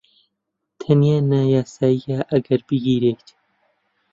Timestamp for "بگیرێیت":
2.69-3.27